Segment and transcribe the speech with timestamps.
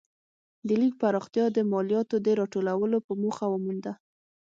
[0.67, 3.93] د لیک پراختیا د مالیاتو د راټولولو په موخه ومونده.